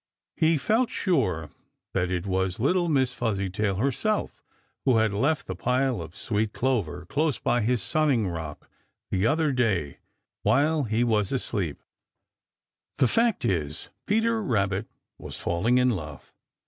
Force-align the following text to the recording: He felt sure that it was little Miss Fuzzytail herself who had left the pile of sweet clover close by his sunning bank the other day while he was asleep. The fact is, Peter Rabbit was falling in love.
He 0.35 0.57
felt 0.57 0.89
sure 0.89 1.51
that 1.93 2.09
it 2.09 2.25
was 2.25 2.59
little 2.59 2.89
Miss 2.89 3.13
Fuzzytail 3.13 3.75
herself 3.75 4.41
who 4.83 4.97
had 4.97 5.13
left 5.13 5.45
the 5.45 5.53
pile 5.53 6.01
of 6.01 6.15
sweet 6.15 6.53
clover 6.53 7.05
close 7.05 7.37
by 7.37 7.61
his 7.61 7.83
sunning 7.83 8.33
bank 8.33 8.67
the 9.11 9.27
other 9.27 9.51
day 9.51 9.99
while 10.41 10.85
he 10.85 11.03
was 11.03 11.31
asleep. 11.31 11.83
The 12.97 13.05
fact 13.07 13.45
is, 13.45 13.89
Peter 14.07 14.41
Rabbit 14.41 14.87
was 15.19 15.37
falling 15.37 15.77
in 15.77 15.91
love. 15.91 16.33